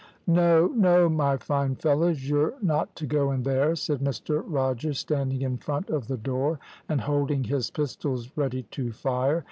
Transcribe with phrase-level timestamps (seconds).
[0.27, 0.73] "`No!
[0.73, 1.07] no!
[1.09, 5.91] my fine fellows, you're not to go in there,' said Mr Rogers, standing in front
[5.91, 6.57] of the door,
[6.89, 9.39] and holding his pistols ready to fire.